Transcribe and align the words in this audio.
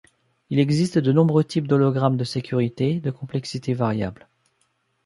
Il 0.49 0.57
existe 0.57 0.97
de 0.97 1.11
nombreux 1.11 1.43
types 1.43 1.67
d'hologrammes 1.67 2.17
de 2.17 2.23
sécurité, 2.23 2.99
de 2.99 3.11
complexité 3.11 3.75
variable. 3.75 4.27